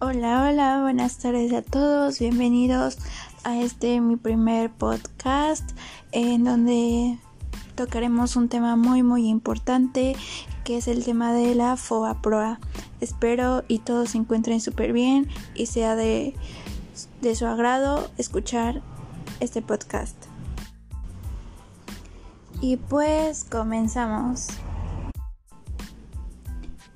Hola, 0.00 0.48
hola, 0.48 0.80
buenas 0.80 1.18
tardes 1.18 1.52
a 1.52 1.60
todos, 1.60 2.20
bienvenidos 2.20 2.98
a 3.42 3.58
este 3.58 4.00
mi 4.00 4.14
primer 4.14 4.70
podcast 4.70 5.68
en 6.12 6.44
donde 6.44 7.18
tocaremos 7.74 8.36
un 8.36 8.48
tema 8.48 8.76
muy 8.76 9.02
muy 9.02 9.26
importante 9.26 10.14
que 10.62 10.76
es 10.76 10.86
el 10.86 11.04
tema 11.04 11.32
de 11.32 11.56
la 11.56 11.76
FOA 11.76 12.22
PROA. 12.22 12.60
Espero 13.00 13.64
y 13.66 13.80
todos 13.80 14.10
se 14.10 14.18
encuentren 14.18 14.60
súper 14.60 14.92
bien 14.92 15.26
y 15.56 15.66
sea 15.66 15.96
de, 15.96 16.36
de 17.20 17.34
su 17.34 17.46
agrado 17.46 18.08
escuchar 18.18 18.82
este 19.40 19.62
podcast. 19.62 20.14
Y 22.60 22.76
pues 22.76 23.42
comenzamos. 23.42 24.46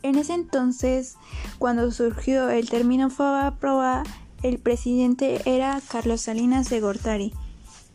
En 0.04 0.16
ese 0.16 0.34
entonces, 0.34 1.16
cuando 1.58 1.90
surgió 1.90 2.50
el 2.50 2.68
término 2.68 3.10
FOA 3.10 3.56
proa, 3.58 4.02
el 4.42 4.58
presidente 4.58 5.42
era 5.44 5.80
Carlos 5.88 6.22
Salinas 6.22 6.68
de 6.68 6.80
Gortari, 6.80 7.32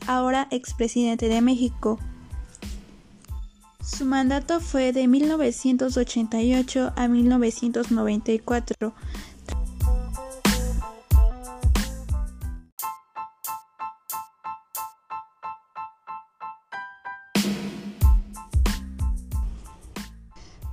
ahora 0.07 0.47
expresidente 0.51 1.27
de 1.27 1.41
México. 1.41 1.99
Su 3.83 4.05
mandato 4.05 4.59
fue 4.59 4.91
de 4.93 5.07
1988 5.07 6.93
a 6.95 7.07
1994. 7.07 8.93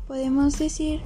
Podemos 0.07 0.59
decir 0.59 1.01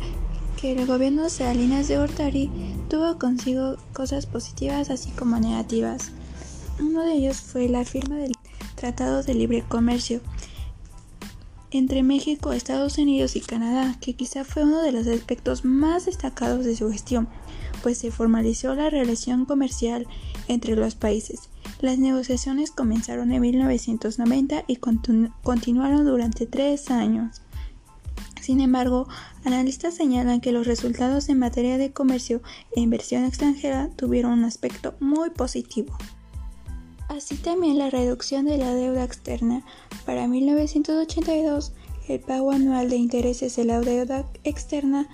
que 0.60 0.72
el 0.72 0.86
gobierno 0.86 1.22
de 1.22 1.30
Salinas 1.30 1.86
de 1.86 1.98
Gortari 1.98 2.50
tuvo 2.90 3.16
consigo 3.16 3.76
cosas 3.92 4.26
positivas 4.26 4.90
así 4.90 5.10
como 5.10 5.38
negativas. 5.38 6.10
Uno 6.80 7.04
de 7.04 7.12
ellos 7.12 7.40
fue 7.40 7.68
la 7.68 7.84
firma 7.84 8.16
del 8.16 8.32
Tratado 8.74 9.22
de 9.22 9.34
Libre 9.34 9.62
Comercio 9.68 10.20
entre 11.70 12.02
México, 12.02 12.52
Estados 12.52 12.98
Unidos 12.98 13.36
y 13.36 13.40
Canadá, 13.40 13.96
que 14.00 14.14
quizá 14.14 14.44
fue 14.44 14.64
uno 14.64 14.82
de 14.82 14.90
los 14.90 15.06
aspectos 15.06 15.64
más 15.64 16.06
destacados 16.06 16.64
de 16.64 16.74
su 16.74 16.90
gestión, 16.90 17.28
pues 17.82 17.98
se 17.98 18.10
formalizó 18.10 18.74
la 18.74 18.90
relación 18.90 19.44
comercial 19.44 20.08
entre 20.48 20.74
los 20.74 20.96
países. 20.96 21.50
Las 21.80 21.98
negociaciones 21.98 22.72
comenzaron 22.72 23.30
en 23.30 23.42
1990 23.42 24.64
y 24.66 24.76
continuaron 24.76 26.04
durante 26.04 26.46
tres 26.46 26.90
años. 26.90 27.42
Sin 28.48 28.62
embargo, 28.62 29.06
analistas 29.44 29.92
señalan 29.92 30.40
que 30.40 30.52
los 30.52 30.66
resultados 30.66 31.28
en 31.28 31.38
materia 31.38 31.76
de 31.76 31.92
comercio 31.92 32.40
e 32.74 32.80
inversión 32.80 33.26
extranjera 33.26 33.90
tuvieron 33.94 34.32
un 34.32 34.44
aspecto 34.46 34.94
muy 35.00 35.28
positivo. 35.28 35.94
Así 37.10 37.36
también 37.36 37.76
la 37.76 37.90
reducción 37.90 38.46
de 38.46 38.56
la 38.56 38.74
deuda 38.74 39.04
externa. 39.04 39.66
Para 40.06 40.26
1982, 40.28 41.74
el 42.08 42.20
pago 42.20 42.50
anual 42.52 42.88
de 42.88 42.96
intereses 42.96 43.54
de 43.56 43.66
la 43.66 43.82
deuda 43.82 44.24
externa 44.44 45.06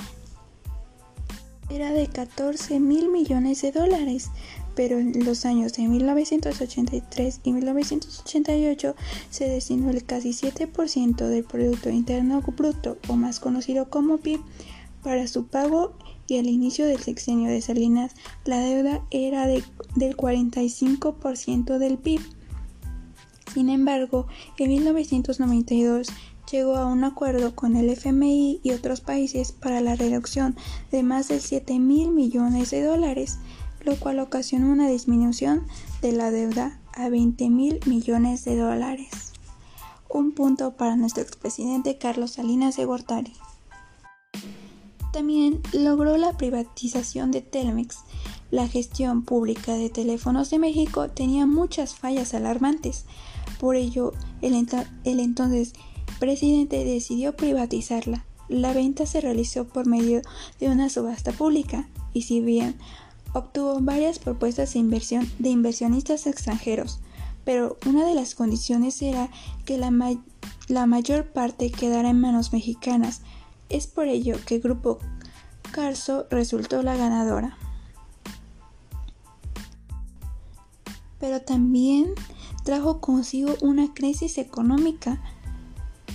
era 1.70 1.90
de 1.90 2.06
14 2.06 2.78
mil 2.78 3.08
millones 3.08 3.62
de 3.62 3.72
dólares, 3.72 4.30
pero 4.74 4.98
en 4.98 5.24
los 5.24 5.44
años 5.44 5.72
de 5.72 5.88
1983 5.88 7.40
y 7.44 7.52
1988 7.52 8.94
se 9.30 9.48
destinó 9.48 9.90
el 9.90 10.04
casi 10.04 10.30
7% 10.30 11.28
del 11.28 11.44
Producto 11.44 11.90
Interno 11.90 12.42
Bruto, 12.42 12.98
o 13.08 13.16
más 13.16 13.40
conocido 13.40 13.90
como 13.90 14.18
PIB, 14.18 14.40
para 15.02 15.26
su 15.26 15.46
pago 15.46 15.92
y 16.26 16.38
al 16.38 16.46
inicio 16.46 16.86
del 16.86 17.00
sexenio 17.00 17.50
de 17.50 17.60
Salinas 17.60 18.12
la 18.44 18.58
deuda 18.58 19.02
era 19.10 19.46
de, 19.46 19.62
del 19.94 20.16
45% 20.16 21.78
del 21.78 21.98
PIB. 21.98 22.20
Sin 23.52 23.68
embargo, 23.68 24.26
en 24.58 24.68
1992 24.70 26.08
llegó 26.50 26.76
a 26.76 26.86
un 26.86 27.04
acuerdo 27.04 27.54
con 27.54 27.76
el 27.76 27.90
FMI 27.90 28.60
y 28.62 28.70
otros 28.72 29.00
países 29.00 29.52
para 29.52 29.80
la 29.80 29.94
reducción 29.94 30.56
de 30.90 31.02
más 31.02 31.28
de 31.28 31.40
7 31.40 31.78
mil 31.78 32.10
millones 32.10 32.70
de 32.70 32.82
dólares 32.82 33.38
lo 33.84 33.96
cual 33.96 34.18
ocasionó 34.18 34.70
una 34.70 34.88
disminución 34.88 35.66
de 36.02 36.12
la 36.12 36.30
deuda 36.30 36.80
a 36.92 37.08
20 37.08 37.50
mil 37.50 37.80
millones 37.86 38.44
de 38.44 38.56
dólares. 38.56 39.32
Un 40.08 40.32
punto 40.32 40.76
para 40.76 40.96
nuestro 40.96 41.22
expresidente 41.22 41.98
Carlos 41.98 42.32
Salinas 42.32 42.76
de 42.76 42.84
Gortari. 42.84 43.32
También 45.12 45.60
logró 45.72 46.16
la 46.16 46.36
privatización 46.36 47.30
de 47.30 47.40
Telmex. 47.40 47.98
La 48.50 48.68
gestión 48.68 49.22
pública 49.22 49.74
de 49.74 49.88
teléfonos 49.88 50.50
de 50.50 50.58
México 50.58 51.08
tenía 51.08 51.46
muchas 51.46 51.94
fallas 51.94 52.34
alarmantes. 52.34 53.04
Por 53.60 53.76
ello, 53.76 54.12
el, 54.42 54.54
el 55.04 55.20
entonces 55.20 55.72
presidente 56.18 56.84
decidió 56.84 57.36
privatizarla. 57.36 58.24
La 58.48 58.72
venta 58.72 59.06
se 59.06 59.20
realizó 59.20 59.66
por 59.66 59.86
medio 59.86 60.20
de 60.60 60.68
una 60.68 60.88
subasta 60.90 61.32
pública 61.32 61.88
y 62.12 62.22
si 62.22 62.40
bien 62.40 62.76
obtuvo 63.34 63.80
varias 63.80 64.18
propuestas 64.18 64.72
de 64.72 64.78
inversión 64.78 65.30
de 65.38 65.50
inversionistas 65.50 66.26
extranjeros, 66.26 67.00
pero 67.44 67.76
una 67.86 68.06
de 68.06 68.14
las 68.14 68.34
condiciones 68.34 69.02
era 69.02 69.28
que 69.66 69.76
la, 69.76 69.92
la 70.68 70.86
mayor 70.86 71.26
parte 71.26 71.70
quedara 71.70 72.10
en 72.10 72.20
manos 72.20 72.52
mexicanas. 72.52 73.20
Es 73.68 73.86
por 73.86 74.06
ello 74.06 74.36
que 74.46 74.56
el 74.56 74.62
grupo 74.62 74.98
Carso 75.72 76.26
resultó 76.30 76.82
la 76.82 76.96
ganadora. 76.96 77.58
Pero 81.18 81.42
también 81.42 82.14
trajo 82.64 83.00
consigo 83.00 83.54
una 83.60 83.92
crisis 83.92 84.38
económica. 84.38 85.20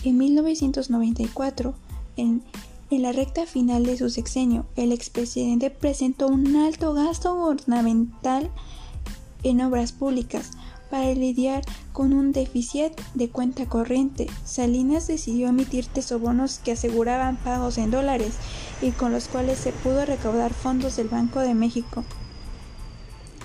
En 0.03 0.17
1994, 0.17 1.75
en 2.15 2.43
en 2.91 3.03
la 3.03 3.11
recta 3.11 3.45
final 3.45 3.85
de 3.85 3.97
su 3.97 4.09
sexenio, 4.09 4.65
el 4.75 4.91
expresidente 4.91 5.69
presentó 5.69 6.27
un 6.27 6.55
alto 6.55 6.93
gasto 6.93 7.35
gubernamental 7.35 8.49
en 9.43 9.61
obras 9.61 9.91
públicas 9.91 10.51
para 10.89 11.13
lidiar 11.13 11.61
con 11.93 12.13
un 12.13 12.31
déficit 12.31 12.93
de 13.13 13.29
cuenta 13.29 13.67
corriente. 13.67 14.27
Salinas 14.43 15.05
decidió 15.05 15.49
emitir 15.49 15.85
tesobonos 15.85 16.59
que 16.59 16.71
aseguraban 16.71 17.37
pagos 17.37 17.77
en 17.77 17.91
dólares 17.91 18.33
y 18.81 18.91
con 18.91 19.11
los 19.11 19.27
cuales 19.27 19.59
se 19.59 19.71
pudo 19.71 20.05
recaudar 20.05 20.53
fondos 20.53 20.95
del 20.95 21.09
Banco 21.09 21.41
de 21.41 21.53
México. 21.53 22.03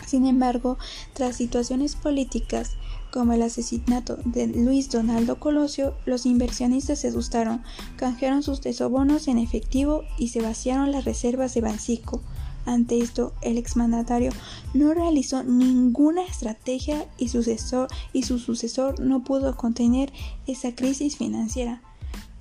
Sin 0.07 0.27
embargo, 0.27 0.79
tras 1.13 1.37
situaciones 1.37 1.97
políticas 1.97 2.73
como 3.15 3.33
el 3.33 3.43
asesinato 3.43 4.19
de 4.25 4.49
Luis 4.49 4.91
Donaldo 4.91 5.39
Colosio, 5.39 5.95
los 6.05 6.27
inversionistas 6.27 6.99
se 6.99 7.07
asustaron, 7.07 7.63
canjearon 7.95 8.43
sus 8.43 8.61
tesobonos 8.61 9.29
en 9.29 9.39
efectivo 9.39 10.03
y 10.19 10.31
se 10.31 10.43
vaciaron 10.43 10.91
las 10.91 11.05
reservas 11.05 11.55
de 11.55 11.61
Bancico. 11.61 12.21
Ante 12.67 12.99
esto, 12.99 13.33
el 13.41 13.57
exmandatario 13.57 14.33
no 14.73 14.93
realizó 14.95 15.45
ninguna 15.45 16.25
estrategia 16.25 17.07
y, 17.17 17.29
sucesor, 17.29 17.87
y 18.13 18.25
su 18.25 18.41
sucesor 18.41 18.99
no 18.99 19.23
pudo 19.23 19.57
contener 19.57 20.13
esa 20.49 20.75
crisis 20.75 21.17
financiera, 21.17 21.83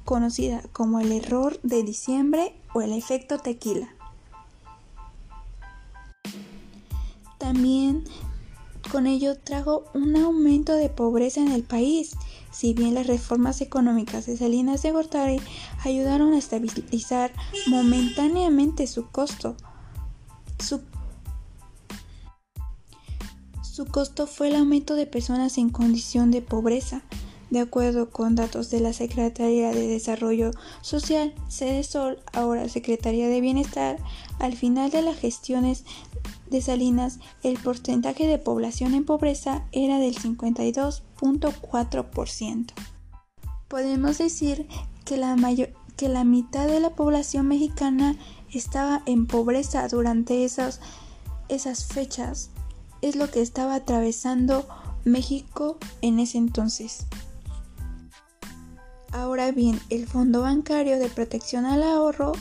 conocida 0.06 0.64
como 0.72 1.00
el 1.00 1.12
error 1.12 1.60
de 1.62 1.84
diciembre 1.84 2.56
o 2.74 2.82
el 2.82 2.94
efecto 2.94 3.38
tequila. 3.38 3.90
También 7.38 8.06
con 8.94 9.08
ello 9.08 9.36
trajo 9.40 9.86
un 9.96 10.16
aumento 10.18 10.76
de 10.76 10.88
pobreza 10.88 11.42
en 11.42 11.52
el 11.52 11.64
país. 11.64 12.12
Si 12.52 12.76
bien 12.76 12.94
las 12.94 13.08
reformas 13.08 13.60
económicas 13.62 14.28
de 14.28 14.38
Salinas 14.38 14.84
de 14.84 14.92
Gortari 14.92 15.42
ayudaron 15.84 16.34
a 16.34 16.38
estabilizar 16.38 17.32
momentáneamente 17.66 18.86
su 18.86 19.08
costo, 19.08 19.56
su, 20.60 20.80
costo 23.88 24.28
fue 24.28 24.50
el 24.50 24.56
aumento 24.58 24.94
de 24.94 25.08
personas 25.08 25.58
en 25.58 25.72
condición 25.72 26.30
de 26.30 26.44
pobreza. 26.44 27.02
De 27.50 27.62
acuerdo 27.62 28.12
con 28.12 28.36
datos 28.36 28.70
de 28.70 28.80
la 28.80 28.94
Secretaría 28.94 29.72
de 29.72 29.88
Desarrollo 29.88 30.52
Social, 30.82 31.34
Sol, 31.50 32.20
ahora 32.32 32.70
Secretaría 32.70 33.28
de 33.28 33.42
Bienestar, 33.42 33.98
al 34.38 34.56
final 34.56 34.92
de 34.92 35.02
las 35.02 35.18
gestiones 35.18 35.84
de 36.54 36.62
Salinas, 36.62 37.20
el 37.42 37.58
porcentaje 37.58 38.28
de 38.28 38.38
población 38.38 38.94
en 38.94 39.04
pobreza 39.04 39.64
era 39.72 39.98
del 39.98 40.16
52.4%. 40.16 42.74
Podemos 43.68 44.20
decir 44.20 44.68
que 45.04 45.18
la, 45.18 45.36
que 45.98 46.08
la 46.08 46.24
mitad 46.24 46.68
de 46.68 46.80
la 46.80 46.92
población 46.92 47.48
mexicana 47.48 48.16
estaba 48.54 49.02
en 49.08 49.26
pobreza 49.26 49.88
durante 49.88 50.46
esas, 50.46 50.80
esas 51.50 51.88
fechas. 51.88 52.52
Es 53.02 53.16
lo 53.16 53.32
que 53.32 53.42
estaba 53.42 53.74
atravesando 53.74 54.68
México 55.06 55.80
en 56.02 56.20
ese 56.20 56.38
entonces. 56.38 57.08
Ahora 59.12 59.52
bien, 59.52 59.80
el 59.90 60.06
Fondo 60.08 60.42
Bancario 60.42 61.00
de 61.00 61.10
Protección 61.10 61.66
al 61.66 61.82
Ahorro, 61.82 62.34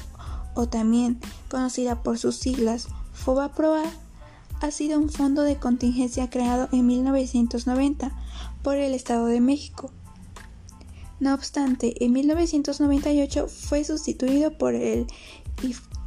o 0.55 0.69
también 0.69 1.19
conocida 1.49 2.03
por 2.03 2.19
sus 2.19 2.37
siglas 2.37 2.89
FOBAPROA 3.15 3.85
ha 4.63 4.71
sido 4.71 4.99
un 5.01 5.11
fondo 5.11 5.43
de 5.43 5.57
contingencia 5.57 6.31
creado 6.31 6.69
en 6.71 6.87
1990 6.87 8.13
por 8.63 8.77
el 8.77 8.95
Estado 8.95 9.27
de 9.27 9.41
México. 9.41 9.91
No 11.19 11.35
obstante, 11.35 12.05
en 12.05 12.13
1998 12.13 13.49
fue 13.49 13.83
sustituido 13.83 14.57
por 14.57 14.75
el 14.75 15.09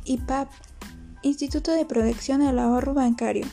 IPAP, 0.06 0.50
Instituto 1.22 1.72
de 1.72 1.86
Protección 1.86 2.42
al 2.42 2.60
Ahorro 2.60 2.94
Bancario. 2.94 3.46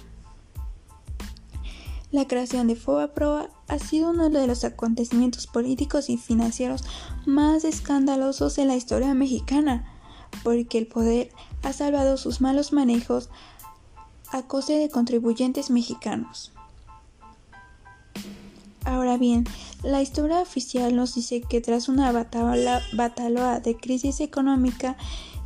La 2.13 2.29
creación 2.29 2.69
de 2.69 2.77
FOBAPROA 2.77 3.51
ha 3.67 3.79
sido 3.81 4.11
uno 4.11 4.31
de 4.31 4.47
los 4.47 4.63
acontecimientos 4.63 5.49
políticos 5.49 6.11
y 6.11 6.17
financieros 6.17 6.85
más 7.27 7.65
escandalosos 7.65 8.57
en 8.59 8.69
la 8.69 8.77
historia 8.77 9.15
mexicana, 9.15 9.99
porque 10.45 10.79
el 10.79 10.87
poder 10.87 11.31
ha 11.63 11.73
salvado 11.73 12.17
sus 12.19 12.41
malos 12.41 12.73
manejos 12.73 13.31
a 14.33 14.43
coste 14.43 14.79
de 14.79 14.89
contribuyentes 14.89 15.71
mexicanos. 15.71 16.53
Ahora 18.85 19.17
bien, 19.17 19.45
la 19.85 20.03
historia 20.03 20.41
oficial 20.41 20.97
nos 20.97 21.15
dice 21.15 21.43
que 21.43 21.61
tras 21.61 21.89
una 21.89 22.11
batalla, 22.13 23.61
de 23.61 23.77
crisis 23.77 24.21
económica 24.21 24.97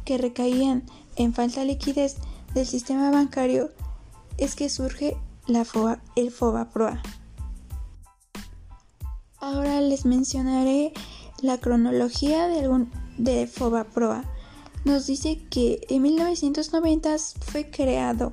que 0.05 0.17
recaían 0.17 0.85
en 1.17 1.35
falta 1.35 1.61
de 1.61 1.67
liquidez 1.67 2.17
del 2.55 2.67
sistema 2.67 3.11
bancario, 3.11 3.71
es 4.39 4.55
que 4.55 4.71
surge 4.71 5.17
la 5.47 5.65
FOA, 5.65 6.01
el 6.15 6.31
FOBAPROA. 6.31 7.03
Ahora 9.39 9.81
les 9.81 10.07
mencionaré 10.07 10.93
la 11.43 11.59
cronología 11.59 12.47
de, 12.49 12.87
de 13.19 13.47
FOBAPROA. 13.47 14.25
Nos 14.85 15.07
dice 15.07 15.43
que 15.51 15.85
en 15.91 16.03
1990 16.03 17.17
fue 17.41 17.71
creado 17.71 18.33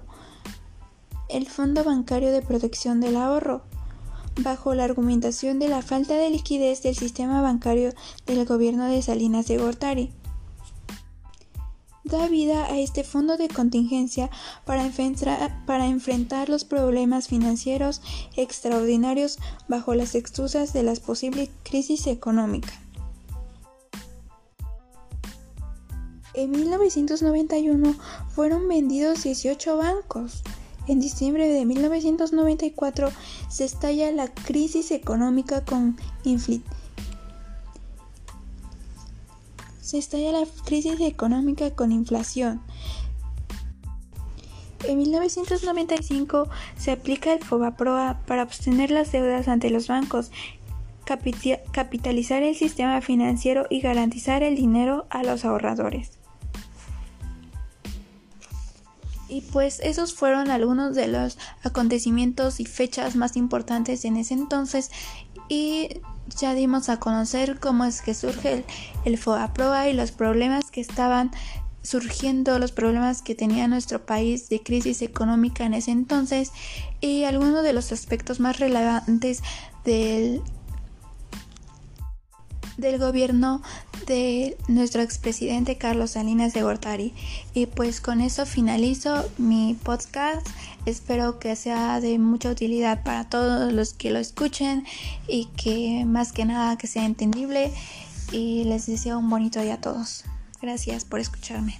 el 1.33 1.49
Fondo 1.49 1.83
Bancario 1.83 2.31
de 2.31 2.43
Protección 2.43 3.01
del 3.01 3.17
Ahorro, 3.17 3.63
bajo 4.41 4.75
la 4.75 4.83
argumentación 4.83 5.57
de 5.57 5.67
la 5.67 5.81
falta 5.81 6.13
de 6.13 6.29
liquidez 6.29 6.83
del 6.83 6.95
sistema 6.95 7.41
bancario 7.41 7.91
del 8.27 8.45
gobierno 8.45 8.85
de 8.85 9.01
Salinas 9.01 9.47
de 9.47 9.57
Gortari. 9.57 10.11
Da 12.03 12.27
vida 12.27 12.65
a 12.65 12.77
este 12.77 13.03
fondo 13.03 13.37
de 13.37 13.47
contingencia 13.47 14.29
para 14.65 14.85
enfrentar, 14.85 16.49
los 16.49 16.65
problemas 16.65 17.29
financieros 17.29 18.01
extraordinarios 18.35 19.39
bajo 19.67 19.95
las 19.95 20.13
excusas 20.13 20.71
de 20.71 20.83
la 20.83 20.93
posible 20.95 21.49
crisis 21.63 22.05
económica. 22.05 22.73
En 26.35 26.51
1991 26.51 27.95
fueron 28.35 28.67
vendidos 28.67 29.23
18 29.23 29.77
bancos, 29.77 30.43
en 30.87 30.99
diciembre 30.99 31.47
de 31.47 31.65
1994 31.65 33.11
se 33.49 33.65
estalla 33.65 34.11
la 34.11 34.27
crisis 34.27 34.91
económica 34.91 35.63
con 35.63 35.97
se 39.81 39.97
estalla 39.97 40.31
la 40.31 40.47
crisis 40.65 40.99
económica 41.01 41.69
con 41.71 41.91
inflación. 41.91 42.61
En 44.87 44.97
1995 44.97 46.49
se 46.77 46.91
aplica 46.91 47.31
el 47.31 47.43
FOBAPROA 47.43 48.19
para 48.25 48.43
obtener 48.43 48.91
las 48.91 49.11
deudas 49.11 49.47
ante 49.47 49.69
los 49.69 49.87
bancos, 49.87 50.31
capitalizar 51.05 52.43
el 52.43 52.55
sistema 52.55 53.01
financiero 53.01 53.65
y 53.69 53.81
garantizar 53.81 54.41
el 54.41 54.55
dinero 54.55 55.05
a 55.09 55.23
los 55.23 55.45
ahorradores. 55.45 56.22
Y 59.33 59.41
pues 59.41 59.79
esos 59.79 60.13
fueron 60.13 60.51
algunos 60.51 60.93
de 60.93 61.07
los 61.07 61.39
acontecimientos 61.63 62.59
y 62.59 62.65
fechas 62.65 63.15
más 63.15 63.35
importantes 63.35 64.05
en 64.05 64.15
ese 64.15 64.35
entonces. 64.35 64.91
Y 65.49 66.01
ya 66.37 66.53
dimos 66.53 66.87
a 66.89 66.99
conocer 66.99 67.59
cómo 67.59 67.83
es 67.83 68.03
que 68.03 68.13
surge 68.13 68.53
el, 68.53 68.65
el 69.05 69.17
FOAPROA 69.17 69.89
y 69.89 69.93
los 69.93 70.11
problemas 70.11 70.69
que 70.69 70.81
estaban 70.81 71.31
surgiendo, 71.81 72.59
los 72.59 72.71
problemas 72.71 73.23
que 73.23 73.33
tenía 73.33 73.67
nuestro 73.67 74.05
país 74.05 74.49
de 74.49 74.61
crisis 74.61 75.01
económica 75.01 75.65
en 75.65 75.73
ese 75.73 75.89
entonces 75.89 76.51
y 77.01 77.23
algunos 77.23 77.63
de 77.63 77.73
los 77.73 77.91
aspectos 77.91 78.39
más 78.39 78.59
relevantes 78.59 79.41
del 79.83 80.43
del 82.77 82.97
gobierno 82.97 83.61
de 84.07 84.57
nuestro 84.67 85.01
expresidente 85.01 85.77
Carlos 85.77 86.11
Salinas 86.11 86.53
de 86.53 86.63
Gortari. 86.63 87.13
Y 87.53 87.67
pues 87.67 88.01
con 88.01 88.21
eso 88.21 88.45
finalizo 88.45 89.29
mi 89.37 89.77
podcast. 89.83 90.45
Espero 90.85 91.39
que 91.39 91.55
sea 91.55 91.99
de 91.99 92.19
mucha 92.19 92.49
utilidad 92.49 93.03
para 93.03 93.29
todos 93.29 93.71
los 93.71 93.93
que 93.93 94.11
lo 94.11 94.19
escuchen 94.19 94.85
y 95.27 95.45
que 95.57 96.05
más 96.05 96.31
que 96.31 96.45
nada 96.45 96.77
que 96.77 96.87
sea 96.87 97.05
entendible. 97.05 97.71
Y 98.31 98.63
les 98.63 98.87
deseo 98.87 99.19
un 99.19 99.29
bonito 99.29 99.61
día 99.61 99.75
a 99.75 99.81
todos. 99.81 100.23
Gracias 100.61 101.05
por 101.05 101.19
escucharme. 101.19 101.79